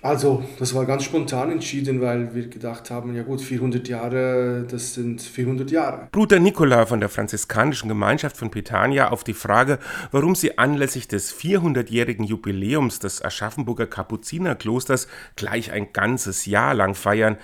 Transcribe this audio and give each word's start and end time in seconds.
Also, 0.00 0.44
das 0.60 0.74
war 0.74 0.86
ganz 0.86 1.02
spontan 1.02 1.50
entschieden, 1.50 2.00
weil 2.00 2.32
wir 2.32 2.46
gedacht 2.48 2.88
haben, 2.90 3.16
ja 3.16 3.24
gut, 3.24 3.40
400 3.40 3.88
Jahre, 3.88 4.64
das 4.70 4.94
sind 4.94 5.20
400 5.20 5.72
Jahre. 5.72 6.08
Bruder 6.12 6.38
Nikola 6.38 6.86
von 6.86 7.00
der 7.00 7.08
franziskanischen 7.08 7.88
Gemeinschaft 7.88 8.36
von 8.36 8.50
Petania 8.50 9.08
auf 9.10 9.24
die 9.24 9.34
Frage, 9.34 9.80
warum 10.12 10.36
sie 10.36 10.56
anlässlich 10.56 11.08
des 11.08 11.34
400-jährigen 11.34 12.24
Jubiläums 12.24 13.00
des 13.00 13.24
Aschaffenburger 13.24 13.86
Kapuzinerklosters 13.86 15.08
gleich 15.34 15.72
ein 15.72 15.92
ganzes 15.92 16.46
Jahr 16.46 16.74
lang 16.74 16.94
feiern. 16.94 17.36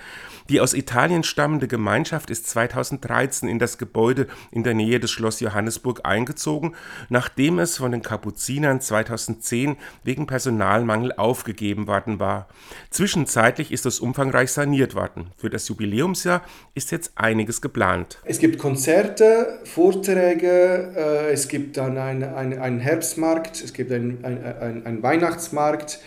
Die 0.47 0.61
aus 0.61 0.75
Italien 0.75 1.23
stammende 1.23 1.67
Gemeinschaft 1.67 2.29
ist 2.29 2.47
2013 2.47 3.49
in 3.49 3.57
das 3.57 3.79
Gebäude 3.79 4.27
in 4.51 4.63
der 4.63 4.75
Nähe 4.75 4.99
des 4.99 5.09
Schloss 5.09 5.39
Johannesburg 5.39 6.01
eingezogen, 6.03 6.75
nachdem 7.09 7.57
es 7.57 7.77
von 7.77 7.91
den 7.91 8.03
Kapuzinern 8.03 8.79
2010 8.79 9.75
wegen 10.03 10.27
Personalmangel 10.27 11.13
aufgegeben 11.13 11.87
worden 11.87 12.19
war. 12.19 12.44
Zwischenzeitlich 12.89 13.71
ist 13.71 13.85
es 13.85 13.99
umfangreich 13.99 14.51
saniert 14.51 14.95
worden. 14.95 15.27
Für 15.37 15.49
das 15.49 15.67
Jubiläumsjahr 15.67 16.41
ist 16.73 16.91
jetzt 16.91 17.11
einiges 17.15 17.61
geplant. 17.61 18.19
Es 18.23 18.39
gibt 18.39 18.57
Konzerte, 18.57 19.59
Vorträge, 19.65 20.93
äh, 20.95 21.31
es 21.31 21.47
gibt 21.47 21.77
dann 21.77 21.97
einen 21.97 22.79
Herbstmarkt, 22.79 23.63
es 23.63 23.73
gibt 23.73 23.91
einen 23.91 24.23
ein, 24.23 24.85
ein 24.85 25.03
Weihnachtsmarkt, 25.03 25.99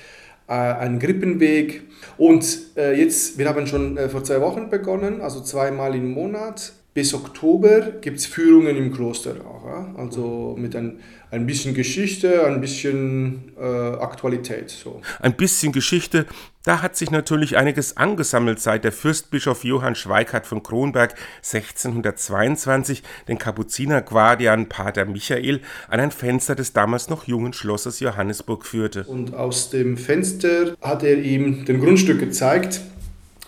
äh, 0.46 0.52
einen 0.52 0.98
Grippenweg. 0.98 1.82
Und 2.16 2.58
äh, 2.76 2.98
jetzt, 2.98 3.38
wir 3.38 3.48
haben 3.48 3.66
schon 3.66 3.98
vor 4.10 4.24
zwei 4.24 4.40
Wochen 4.40 4.70
begonnen, 4.70 5.20
also 5.20 5.40
zweimal 5.40 5.94
im 5.94 6.10
Monat. 6.12 6.72
Bis 6.98 7.14
Oktober 7.14 7.92
gibt 8.00 8.18
es 8.18 8.26
Führungen 8.26 8.76
im 8.76 8.92
Kloster 8.92 9.36
auch. 9.46 9.64
Ja? 9.64 9.94
Also 9.96 10.56
mit 10.58 10.74
ein, 10.74 10.98
ein 11.30 11.46
bisschen 11.46 11.72
Geschichte, 11.72 12.44
ein 12.44 12.60
bisschen 12.60 13.52
äh, 13.56 13.62
Aktualität. 13.62 14.68
So. 14.70 15.00
Ein 15.20 15.36
bisschen 15.36 15.70
Geschichte, 15.70 16.26
da 16.64 16.82
hat 16.82 16.96
sich 16.96 17.12
natürlich 17.12 17.56
einiges 17.56 17.96
angesammelt, 17.96 18.58
seit 18.58 18.82
der 18.82 18.90
Fürstbischof 18.90 19.62
Johann 19.62 19.94
Schweikart 19.94 20.44
von 20.44 20.64
Kronberg 20.64 21.14
1622 21.36 23.04
den 23.28 23.38
Kapuziner 23.38 24.02
Guardian 24.02 24.68
Pater 24.68 25.04
Michael 25.04 25.60
an 25.86 26.00
ein 26.00 26.10
Fenster 26.10 26.56
des 26.56 26.72
damals 26.72 27.08
noch 27.08 27.28
jungen 27.28 27.52
Schlosses 27.52 28.00
Johannesburg 28.00 28.66
führte. 28.66 29.04
Und 29.04 29.34
aus 29.34 29.70
dem 29.70 29.96
Fenster 29.96 30.74
hat 30.80 31.04
er 31.04 31.18
ihm 31.18 31.64
den 31.64 31.78
Grundstück 31.78 32.18
gezeigt, 32.18 32.80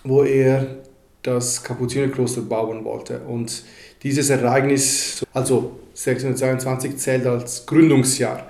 wo 0.04 0.22
er 0.22 0.68
das 1.22 1.62
Kapuzinerkloster 1.62 2.42
bauen 2.42 2.84
wollte. 2.84 3.20
Und 3.20 3.62
dieses 4.02 4.30
Ereignis, 4.30 5.24
also 5.32 5.78
1622, 5.90 6.96
zählt 6.96 7.26
als 7.26 7.66
Gründungsjahr. 7.66 8.46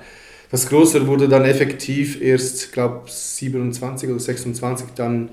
Das 0.50 0.66
Kloster 0.68 1.06
wurde 1.06 1.28
dann 1.28 1.44
effektiv 1.44 2.20
erst, 2.20 2.72
glaube 2.72 3.02
27 3.08 4.08
oder 4.08 4.18
26 4.18 4.88
dann 4.96 5.30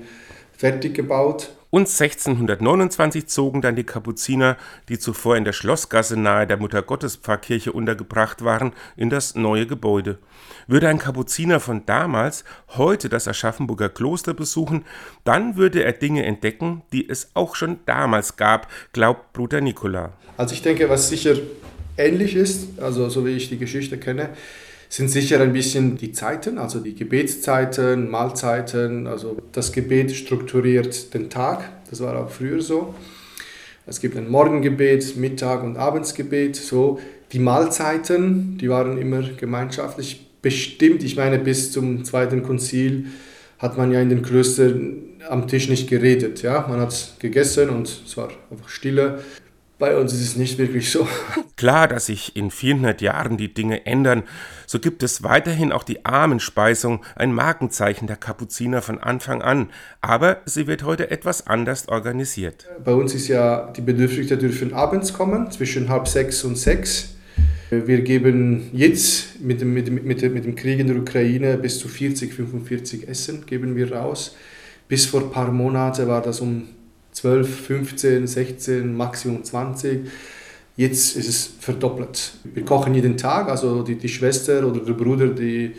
fertig 0.56 0.94
gebaut 0.94 1.50
und 1.70 1.88
1629 1.88 3.26
zogen 3.26 3.60
dann 3.60 3.76
die 3.76 3.84
Kapuziner, 3.84 4.56
die 4.88 4.98
zuvor 4.98 5.36
in 5.36 5.44
der 5.44 5.52
Schlossgasse 5.52 6.18
nahe 6.18 6.46
der 6.46 6.56
Muttergottespfarrkirche 6.56 7.72
untergebracht 7.72 8.42
waren, 8.42 8.72
in 8.96 9.10
das 9.10 9.34
neue 9.34 9.66
Gebäude. 9.66 10.18
Würde 10.66 10.88
ein 10.88 10.98
Kapuziner 10.98 11.60
von 11.60 11.84
damals 11.84 12.44
heute 12.68 13.08
das 13.08 13.28
Aschaffenburger 13.28 13.88
Kloster 13.90 14.34
besuchen, 14.34 14.84
dann 15.24 15.56
würde 15.56 15.84
er 15.84 15.92
Dinge 15.92 16.24
entdecken, 16.24 16.82
die 16.92 17.08
es 17.08 17.30
auch 17.34 17.54
schon 17.54 17.80
damals 17.86 18.36
gab, 18.36 18.68
glaubt 18.92 19.32
Bruder 19.32 19.60
Nikola. 19.60 20.12
Also 20.36 20.54
ich 20.54 20.62
denke, 20.62 20.88
was 20.88 21.08
sicher 21.08 21.34
ähnlich 21.98 22.34
ist, 22.34 22.78
also 22.80 23.08
so 23.08 23.26
wie 23.26 23.30
ich 23.30 23.48
die 23.48 23.58
Geschichte 23.58 23.98
kenne, 23.98 24.30
sind 24.88 25.10
sicher 25.10 25.40
ein 25.40 25.52
bisschen 25.52 25.96
die 25.96 26.12
Zeiten, 26.12 26.58
also 26.58 26.80
die 26.80 26.94
Gebetszeiten, 26.94 28.10
Mahlzeiten, 28.10 29.06
also 29.06 29.36
das 29.52 29.72
Gebet 29.72 30.12
strukturiert 30.12 31.12
den 31.14 31.28
Tag, 31.28 31.68
das 31.90 32.00
war 32.00 32.16
auch 32.16 32.30
früher 32.30 32.62
so. 32.62 32.94
Es 33.86 34.00
gibt 34.00 34.16
ein 34.16 34.28
Morgengebet, 34.28 35.16
Mittag- 35.16 35.62
und 35.62 35.76
Abendsgebet, 35.76 36.56
so. 36.56 36.98
Die 37.32 37.38
Mahlzeiten, 37.38 38.58
die 38.58 38.68
waren 38.68 38.98
immer 38.98 39.22
gemeinschaftlich 39.22 40.26
bestimmt. 40.42 41.02
Ich 41.02 41.16
meine, 41.16 41.38
bis 41.38 41.72
zum 41.72 42.04
Zweiten 42.04 42.42
Konzil 42.42 43.06
hat 43.58 43.76
man 43.76 43.90
ja 43.90 44.00
in 44.00 44.08
den 44.08 44.22
Klöstern 44.22 44.96
am 45.28 45.48
Tisch 45.48 45.68
nicht 45.68 45.88
geredet. 45.88 46.42
Ja? 46.42 46.66
Man 46.68 46.80
hat 46.80 47.14
gegessen 47.18 47.70
und 47.70 47.88
es 47.88 48.16
war 48.16 48.28
einfach 48.50 48.68
Stille. 48.68 49.20
Bei 49.78 49.96
uns 49.96 50.12
ist 50.12 50.22
es 50.22 50.36
nicht 50.36 50.58
wirklich 50.58 50.90
so. 50.90 51.06
Klar, 51.56 51.86
dass 51.86 52.06
sich 52.06 52.34
in 52.34 52.50
400 52.50 53.00
Jahren 53.00 53.36
die 53.36 53.54
Dinge 53.54 53.86
ändern, 53.86 54.24
so 54.66 54.80
gibt 54.80 55.04
es 55.04 55.22
weiterhin 55.22 55.70
auch 55.70 55.84
die 55.84 56.04
Armenspeisung, 56.04 57.04
ein 57.14 57.32
Markenzeichen 57.32 58.08
der 58.08 58.16
Kapuziner 58.16 58.82
von 58.82 58.98
Anfang 58.98 59.40
an, 59.40 59.70
aber 60.00 60.38
sie 60.46 60.66
wird 60.66 60.82
heute 60.82 61.12
etwas 61.12 61.46
anders 61.46 61.88
organisiert. 61.88 62.66
Bei 62.84 62.92
uns 62.92 63.14
ist 63.14 63.28
ja, 63.28 63.72
die 63.76 63.80
Bedürftigen 63.80 64.38
dürfen 64.38 64.74
abends 64.74 65.12
kommen, 65.12 65.50
zwischen 65.52 65.88
halb 65.88 66.08
sechs 66.08 66.42
und 66.42 66.58
sechs. 66.58 67.14
Wir 67.70 68.00
geben 68.00 68.70
jetzt 68.72 69.40
mit 69.40 69.60
dem, 69.60 69.74
mit, 69.74 69.86
dem, 69.86 70.04
mit, 70.04 70.22
dem, 70.22 70.56
Krieg 70.56 70.80
in 70.80 70.88
der 70.88 70.96
Ukraine 70.96 71.56
bis 71.56 71.78
zu 71.78 71.86
40, 71.86 72.32
45 72.32 73.06
Essen 73.06 73.46
geben 73.46 73.76
wir 73.76 73.92
raus. 73.92 74.34
Bis 74.88 75.06
vor 75.06 75.20
ein 75.20 75.30
paar 75.30 75.52
Monaten 75.52 76.08
war 76.08 76.22
das 76.22 76.40
um 76.40 76.66
12, 77.18 77.66
15, 77.66 78.26
16, 78.26 78.96
Maximum 78.96 79.42
20. 79.42 80.08
Jetzt 80.76 81.16
ist 81.16 81.28
es 81.28 81.50
verdoppelt. 81.58 82.34
Wir 82.44 82.64
kochen 82.64 82.94
jeden 82.94 83.16
Tag, 83.16 83.48
also 83.48 83.82
die, 83.82 83.96
die 83.96 84.08
Schwester 84.08 84.64
oder 84.64 84.80
der 84.80 84.92
Bruder, 84.92 85.26
die 85.26 85.72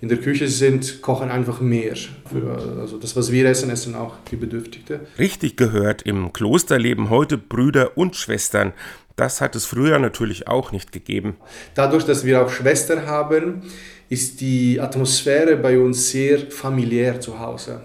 in 0.00 0.08
der 0.08 0.18
Küche 0.18 0.46
sind, 0.46 1.02
kochen 1.02 1.30
einfach 1.30 1.60
mehr. 1.60 1.96
Für, 2.30 2.80
also 2.80 2.98
das, 2.98 3.16
was 3.16 3.32
wir 3.32 3.46
essen, 3.46 3.70
essen 3.70 3.96
auch 3.96 4.14
die 4.30 4.36
Bedürftigen. 4.36 5.00
Richtig 5.18 5.56
gehört, 5.56 6.02
im 6.02 6.32
Kloster 6.32 6.78
leben 6.78 7.10
heute 7.10 7.36
Brüder 7.36 7.98
und 7.98 8.14
Schwestern. 8.14 8.72
Das 9.16 9.40
hat 9.40 9.56
es 9.56 9.64
früher 9.64 9.98
natürlich 9.98 10.46
auch 10.46 10.70
nicht 10.70 10.92
gegeben. 10.92 11.36
Dadurch, 11.74 12.04
dass 12.04 12.24
wir 12.24 12.42
auch 12.42 12.50
Schwestern 12.50 13.06
haben, 13.06 13.62
ist 14.08 14.40
die 14.40 14.80
Atmosphäre 14.80 15.56
bei 15.56 15.80
uns 15.80 16.10
sehr 16.10 16.38
familiär 16.50 17.20
zu 17.20 17.40
Hause. 17.40 17.80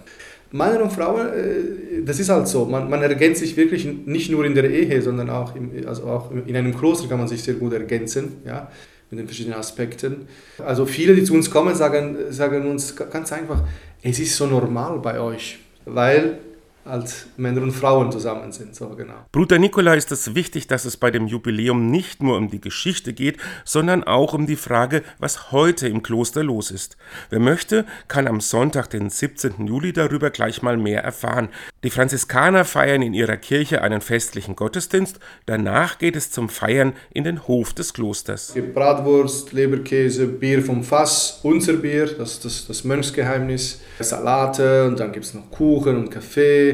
Männer 0.52 0.82
und 0.82 0.92
Frauen, 0.92 1.26
äh, 1.28 2.02
das 2.04 2.20
ist 2.20 2.28
halt 2.28 2.46
so. 2.46 2.64
Man, 2.66 2.88
man 2.88 3.02
ergänzt 3.02 3.40
sich 3.40 3.56
wirklich 3.56 3.84
nicht 3.84 4.30
nur 4.30 4.44
in 4.44 4.54
der 4.54 4.68
Ehe, 4.70 5.00
sondern 5.02 5.30
auch, 5.30 5.56
im, 5.56 5.70
also 5.86 6.04
auch 6.04 6.30
in 6.30 6.54
einem 6.56 6.76
Kloster 6.76 7.08
kann 7.08 7.18
man 7.18 7.28
sich 7.28 7.42
sehr 7.42 7.54
gut 7.54 7.72
ergänzen, 7.72 8.36
ja, 8.46 8.70
mit 9.10 9.18
den 9.18 9.26
verschiedenen 9.26 9.58
Aspekten. 9.58 10.28
Also 10.64 10.86
viele, 10.86 11.14
die 11.14 11.24
zu 11.24 11.34
uns 11.34 11.50
kommen, 11.50 11.74
sagen, 11.74 12.16
sagen 12.30 12.66
uns 12.70 12.94
ganz 12.96 13.32
einfach, 13.32 13.62
es 14.02 14.18
ist 14.18 14.36
so 14.36 14.46
normal 14.46 14.98
bei 14.98 15.20
euch, 15.20 15.58
weil 15.84 16.38
als 16.84 17.26
Männer 17.36 17.62
und 17.62 17.72
Frauen 17.72 18.10
zusammen 18.10 18.52
sind. 18.52 18.74
So, 18.74 18.88
genau. 18.90 19.26
Bruder 19.30 19.58
Nikola 19.58 19.94
ist 19.94 20.10
es 20.10 20.34
wichtig, 20.34 20.66
dass 20.66 20.84
es 20.84 20.96
bei 20.96 21.10
dem 21.10 21.26
Jubiläum 21.26 21.90
nicht 21.90 22.22
nur 22.22 22.36
um 22.36 22.50
die 22.50 22.60
Geschichte 22.60 23.12
geht, 23.12 23.38
sondern 23.64 24.04
auch 24.04 24.34
um 24.34 24.46
die 24.46 24.56
Frage, 24.56 25.02
was 25.18 25.52
heute 25.52 25.86
im 25.88 26.02
Kloster 26.02 26.42
los 26.42 26.70
ist. 26.70 26.96
Wer 27.30 27.40
möchte, 27.40 27.84
kann 28.08 28.26
am 28.26 28.40
Sonntag, 28.40 28.88
den 28.90 29.10
17. 29.10 29.66
Juli, 29.66 29.92
darüber 29.92 30.30
gleich 30.30 30.62
mal 30.62 30.76
mehr 30.76 31.04
erfahren. 31.04 31.48
Die 31.84 31.90
Franziskaner 31.90 32.64
feiern 32.64 33.02
in 33.02 33.14
ihrer 33.14 33.36
Kirche 33.36 33.82
einen 33.82 34.00
festlichen 34.00 34.56
Gottesdienst. 34.56 35.18
Danach 35.46 35.98
geht 35.98 36.16
es 36.16 36.30
zum 36.30 36.48
Feiern 36.48 36.94
in 37.12 37.24
den 37.24 37.46
Hof 37.46 37.74
des 37.74 37.92
Klosters. 37.92 38.54
Bratwurst, 38.74 39.52
Leberkäse, 39.52 40.26
Bier 40.26 40.62
vom 40.62 40.82
Fass, 40.82 41.40
unser 41.42 41.74
Bier, 41.74 42.06
das 42.06 42.32
ist 42.32 42.44
das, 42.44 42.66
das 42.66 42.84
Mönchsgeheimnis, 42.84 43.80
Salate 44.00 44.86
und 44.86 44.98
dann 44.98 45.12
gibt 45.12 45.24
es 45.24 45.34
noch 45.34 45.50
Kuchen 45.50 45.96
und 45.96 46.10
Kaffee. 46.10 46.71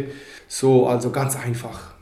So, 0.49 0.89
also 0.89 1.11
ganz 1.11 1.37
einfach. 1.37 1.93